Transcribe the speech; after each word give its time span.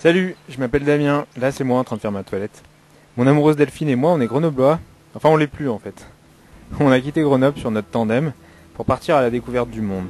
Salut, 0.00 0.36
je 0.48 0.58
m'appelle 0.58 0.84
Damien. 0.84 1.26
Là, 1.40 1.50
c'est 1.50 1.64
moi 1.64 1.80
en 1.80 1.82
train 1.82 1.96
de 1.96 2.00
faire 2.00 2.12
ma 2.12 2.22
toilette. 2.22 2.62
Mon 3.16 3.26
amoureuse 3.26 3.56
Delphine 3.56 3.88
et 3.88 3.96
moi, 3.96 4.12
on 4.12 4.20
est 4.20 4.28
grenoblois. 4.28 4.78
Enfin, 5.16 5.28
on 5.28 5.36
l'est 5.36 5.48
plus 5.48 5.68
en 5.68 5.80
fait. 5.80 6.06
On 6.78 6.92
a 6.92 7.00
quitté 7.00 7.22
Grenoble 7.22 7.58
sur 7.58 7.72
notre 7.72 7.88
tandem 7.88 8.32
pour 8.74 8.84
partir 8.84 9.16
à 9.16 9.22
la 9.22 9.30
découverte 9.30 9.70
du 9.70 9.80
monde. 9.80 10.06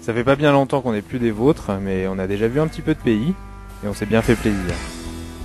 Ça 0.00 0.12
fait 0.12 0.24
pas 0.24 0.34
bien 0.34 0.50
longtemps 0.50 0.80
qu'on 0.80 0.92
n'est 0.92 1.02
plus 1.02 1.20
des 1.20 1.30
vôtres, 1.30 1.70
mais 1.80 2.08
on 2.08 2.18
a 2.18 2.26
déjà 2.26 2.48
vu 2.48 2.58
un 2.58 2.66
petit 2.66 2.80
peu 2.80 2.94
de 2.94 2.98
pays 2.98 3.34
et 3.84 3.88
on 3.88 3.94
s'est 3.94 4.06
bien 4.06 4.20
fait 4.20 4.34
plaisir. 4.34 4.74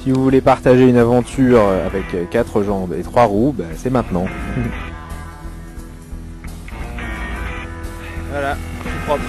Si 0.01 0.11
vous 0.11 0.23
voulez 0.23 0.41
partager 0.41 0.87
une 0.87 0.97
aventure 0.97 1.61
avec 1.61 2.31
quatre 2.31 2.63
jambes 2.63 2.95
et 2.97 3.03
trois 3.03 3.25
roues, 3.25 3.53
bah, 3.55 3.65
c'est 3.75 3.91
maintenant. 3.91 4.25
voilà, 8.31 8.57
je 8.83 8.89
suis 8.89 8.99
propre. 9.05 9.23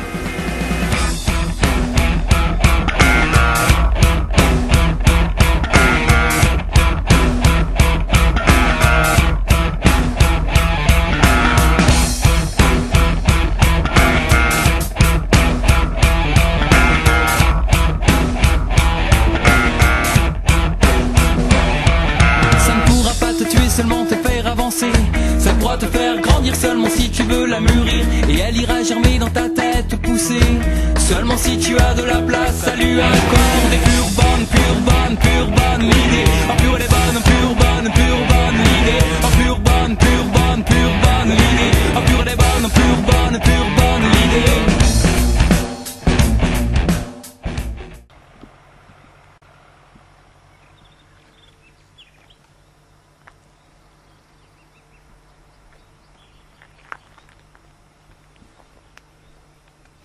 Te 25.78 25.86
faire 25.86 26.20
grandir 26.20 26.54
seulement 26.56 26.88
si 26.90 27.10
tu 27.10 27.22
veux 27.22 27.46
la 27.46 27.60
mûrir. 27.60 28.04
Et 28.28 28.38
elle 28.40 28.56
ira 28.56 28.82
germer 28.82 29.18
dans 29.18 29.30
ta 29.30 29.48
tête, 29.48 29.88
te 29.88 29.96
pousser. 29.96 30.40
Seulement 30.98 31.36
si 31.36 31.58
tu 31.58 31.78
as 31.78 31.94
de 31.94 32.02
la 32.02 32.20
place, 32.20 32.56
ça 32.64 32.74
lui 32.74 33.00
accorde 33.00 33.70
des 33.70 33.99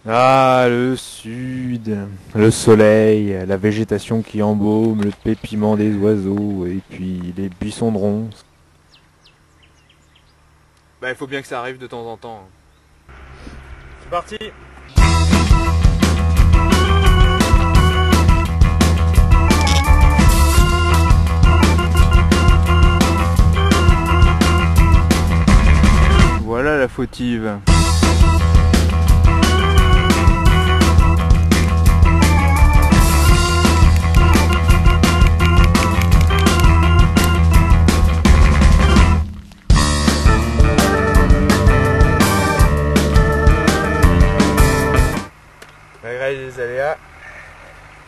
Ah, 0.08 0.68
le 0.70 0.96
sud, 0.96 1.98
le 2.36 2.52
soleil, 2.52 3.44
la 3.48 3.58
végétation 3.58 4.22
qui 4.22 4.44
embaume, 4.44 5.02
le 5.02 5.10
pépiment 5.10 5.76
des 5.76 5.96
oiseaux, 5.96 6.68
et 6.68 6.80
puis 6.92 7.34
les 7.36 7.50
buissons 7.50 7.92
de 7.92 7.98
ronces. 7.98 8.46
Bah, 11.02 11.10
il 11.10 11.16
faut 11.16 11.26
bien 11.26 11.42
que 11.42 11.48
ça 11.48 11.60
arrive 11.60 11.80
de 11.80 11.88
temps 11.88 12.06
en 12.06 12.18
temps. 12.18 12.48
C'est 14.04 14.10
parti 14.12 14.38
Voilà 26.44 26.78
la 26.78 26.88
fautive. 26.88 27.60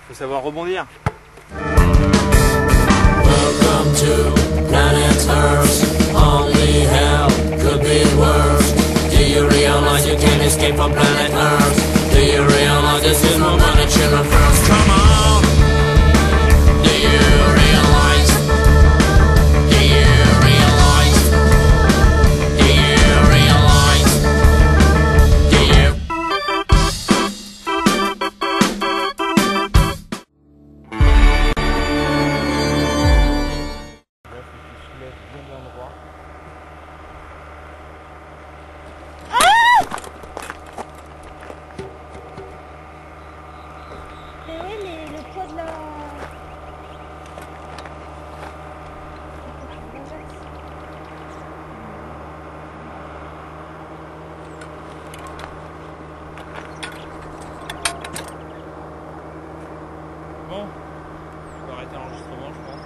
faut 0.07 0.13
savoir 0.13 0.41
rebondir. 0.45 0.85
Welcome 3.23 3.94
to 3.95 4.31
planet 4.69 5.28
Earth. 5.29 6.16
Only 6.16 6.85
hell 6.88 7.29
could 7.59 7.81
be 7.81 8.06
worse. 8.16 8.72
Do 9.12 9.22
you 9.23 9.50
realize 9.50 10.07
you 10.07 10.16
can't 10.16 10.41
escape 10.44 10.75
from 10.75 10.94
planet 10.94 11.34
Earth? 11.34 12.13
Do 12.13 12.22
you 12.23 12.41
realize 12.41 13.01
this 13.03 13.22
is 13.23 13.37
Bon, 60.50 60.66
je 61.59 61.66
vais 61.66 61.74
arrêter 61.74 61.96
l'enregistrement, 61.96 62.53
je 62.53 62.72
pense. 62.72 62.77